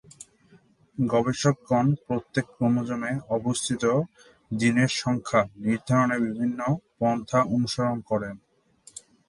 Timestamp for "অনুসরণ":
7.55-7.97